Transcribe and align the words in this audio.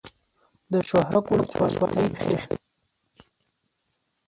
د 0.71 0.73
شهرک 0.89 1.25
ولسوالۍ 1.31 1.75
تاریخي 2.19 2.45
ده 2.49 2.57